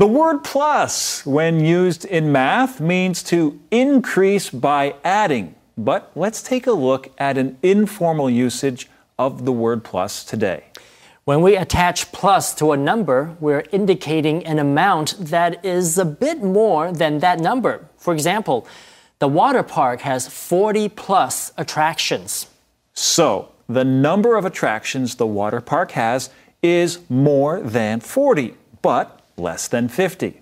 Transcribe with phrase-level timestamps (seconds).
[0.00, 5.54] The word plus, when used in math, means to increase by adding.
[5.76, 8.88] But let's take a look at an informal usage
[9.18, 10.64] of the word plus today.
[11.26, 16.42] When we attach plus to a number, we're indicating an amount that is a bit
[16.42, 17.86] more than that number.
[17.98, 18.66] For example,
[19.18, 22.46] the water park has 40 plus attractions.
[22.94, 26.30] So, the number of attractions the water park has
[26.62, 30.40] is more than 40, but less than 50.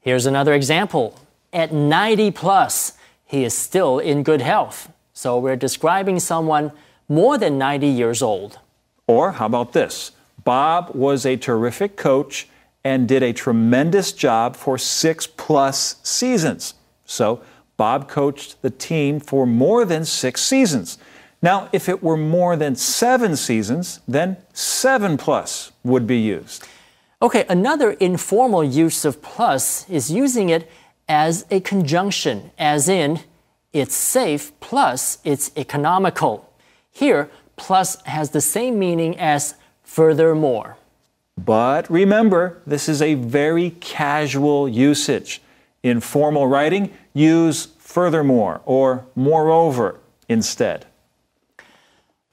[0.00, 1.18] Here's another example.
[1.52, 4.90] At 90 plus, he is still in good health.
[5.12, 6.72] So we're describing someone
[7.08, 8.58] more than 90 years old.
[9.06, 10.12] Or how about this?
[10.44, 12.48] Bob was a terrific coach
[12.84, 16.74] and did a tremendous job for six plus seasons.
[17.04, 17.42] So
[17.76, 20.98] Bob coached the team for more than six seasons.
[21.40, 26.66] Now, if it were more than seven seasons, then seven plus would be used.
[27.22, 30.68] Okay, another informal use of plus is using it
[31.08, 33.20] as a conjunction, as in,
[33.72, 36.52] it's safe plus it's economical.
[36.90, 40.78] Here, plus has the same meaning as furthermore.
[41.38, 45.40] But remember, this is a very casual usage.
[45.84, 50.86] In formal writing, use furthermore or moreover instead.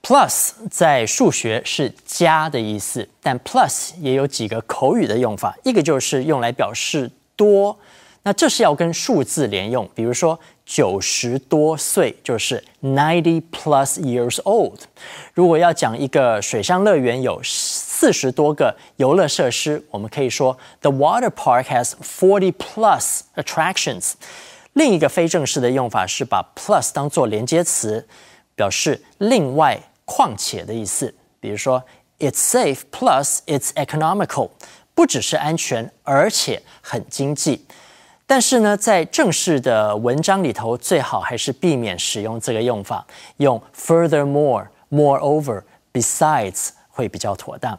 [0.01, 7.77] Plus 在数学是加的意思，但 plus 也有几个口语的用法，一个就是用来表示多，
[8.23, 14.79] 那这是要跟数字连用，比如说九十多岁就是 ninety plus years old。
[15.33, 24.13] 如果要讲一个水上乐园有四十多个游乐设施，我们可以说 the water park has forty plus attractions。
[24.73, 28.07] 另一个非正式的用法是把 plus 当做连接词，
[28.55, 29.79] 表示另外。
[30.08, 31.82] 况且的意思，比如说，
[32.18, 34.50] it's safe plus it's economical，
[34.94, 37.66] 不只是安全，而且很经济。
[38.26, 43.06] 但是呢，在正式的文章里头，最好还是避免使用这个用法，
[43.36, 47.78] 用 furthermore、moreover、besides 会比较妥当。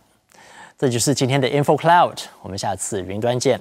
[0.77, 3.59] 这就是今天的 Info Cloud，我们下次云端见。